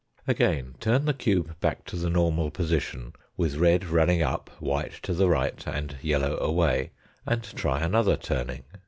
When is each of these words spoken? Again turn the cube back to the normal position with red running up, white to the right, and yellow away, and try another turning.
Again 0.27 0.73
turn 0.79 1.05
the 1.05 1.13
cube 1.13 1.59
back 1.59 1.85
to 1.85 1.95
the 1.95 2.09
normal 2.09 2.49
position 2.49 3.13
with 3.37 3.57
red 3.57 3.85
running 3.85 4.23
up, 4.23 4.49
white 4.59 4.93
to 5.03 5.13
the 5.13 5.29
right, 5.29 5.63
and 5.67 5.95
yellow 6.01 6.39
away, 6.39 6.89
and 7.27 7.43
try 7.43 7.81
another 7.81 8.17
turning. 8.17 8.63